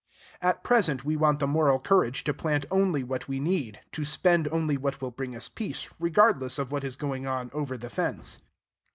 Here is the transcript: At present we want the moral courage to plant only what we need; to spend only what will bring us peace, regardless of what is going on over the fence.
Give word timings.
At 0.41 0.63
present 0.63 1.05
we 1.05 1.15
want 1.15 1.37
the 1.37 1.45
moral 1.45 1.77
courage 1.77 2.23
to 2.23 2.33
plant 2.33 2.65
only 2.71 3.03
what 3.03 3.27
we 3.27 3.39
need; 3.39 3.81
to 3.91 4.03
spend 4.03 4.47
only 4.47 4.75
what 4.75 4.99
will 4.99 5.11
bring 5.11 5.35
us 5.35 5.47
peace, 5.47 5.91
regardless 5.99 6.57
of 6.57 6.71
what 6.71 6.83
is 6.83 6.95
going 6.95 7.27
on 7.27 7.51
over 7.53 7.77
the 7.77 7.87
fence. 7.87 8.41